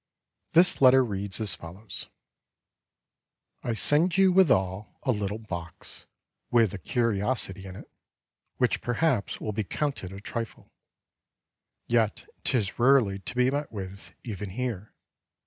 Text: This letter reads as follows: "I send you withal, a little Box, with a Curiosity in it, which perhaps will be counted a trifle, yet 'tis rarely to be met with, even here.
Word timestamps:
This 0.53 0.81
letter 0.81 1.05
reads 1.05 1.39
as 1.39 1.53
follows: 1.53 2.09
"I 3.63 3.75
send 3.75 4.17
you 4.17 4.31
withal, 4.31 4.97
a 5.03 5.11
little 5.11 5.37
Box, 5.37 6.07
with 6.49 6.73
a 6.73 6.79
Curiosity 6.79 7.67
in 7.67 7.75
it, 7.75 7.91
which 8.57 8.81
perhaps 8.81 9.39
will 9.39 9.53
be 9.53 9.63
counted 9.63 10.11
a 10.11 10.19
trifle, 10.19 10.71
yet 11.85 12.25
'tis 12.43 12.79
rarely 12.79 13.19
to 13.19 13.35
be 13.35 13.51
met 13.51 13.71
with, 13.71 14.15
even 14.23 14.49
here. 14.49 14.91